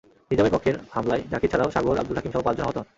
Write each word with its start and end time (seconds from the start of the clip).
নিজামের 0.31 0.53
পক্ষের 0.55 0.75
হামলায় 0.91 1.23
জাকির 1.31 1.51
ছাড়াও 1.51 1.73
সাগর, 1.75 1.99
আবদুল 1.99 2.17
হাকিমসহ 2.17 2.41
পাঁচজন 2.45 2.63
আহত 2.65 2.77
হন। 2.77 2.85